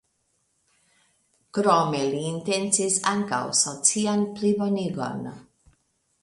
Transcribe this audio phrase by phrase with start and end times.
[1.57, 5.23] Krome li intencis ankaŭ socian plibonigon.